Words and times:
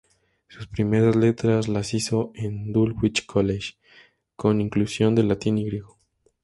Sus 0.47 0.65
primeras 0.65 1.15
letras 1.15 1.67
las 1.67 1.93
hizo 1.93 2.31
en 2.33 2.73
"Dulwich 2.73 3.27
College", 3.27 3.75
con 4.35 4.59
inclusión 4.59 5.13
de 5.13 5.21
latín 5.21 5.59
y 5.59 5.65
griego. 5.65 5.99